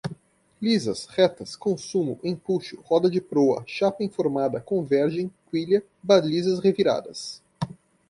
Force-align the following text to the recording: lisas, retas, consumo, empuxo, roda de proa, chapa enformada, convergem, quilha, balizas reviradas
lisas, 0.59 1.05
retas, 1.05 1.55
consumo, 1.55 2.19
empuxo, 2.23 2.81
roda 2.87 3.07
de 3.07 3.21
proa, 3.21 3.63
chapa 3.67 4.03
enformada, 4.03 4.59
convergem, 4.59 5.31
quilha, 5.51 5.83
balizas 6.03 6.57
reviradas 6.57 7.39